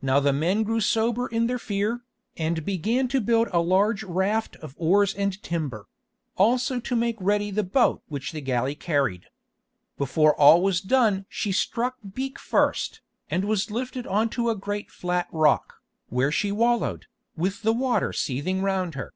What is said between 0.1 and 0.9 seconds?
the men grew